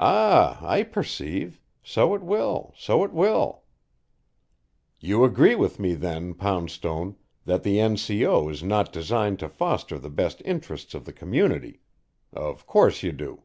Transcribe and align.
"Ah, 0.00 0.58
I 0.60 0.82
perceive. 0.82 1.60
So 1.84 2.16
it 2.16 2.22
will, 2.22 2.74
so 2.76 3.04
it 3.04 3.12
will!" 3.12 3.62
"You 4.98 5.22
agree 5.22 5.54
with 5.54 5.78
me, 5.78 5.94
then, 5.94 6.34
Poundstone, 6.34 7.14
that 7.44 7.62
the 7.62 7.78
N.C.O. 7.78 8.48
is 8.48 8.64
not 8.64 8.92
designed 8.92 9.38
to 9.38 9.48
foster 9.48 10.00
the 10.00 10.10
best 10.10 10.42
interests 10.44 10.94
of 10.94 11.04
the 11.04 11.12
community. 11.12 11.78
Of 12.32 12.66
course 12.66 13.04
you 13.04 13.12
do." 13.12 13.44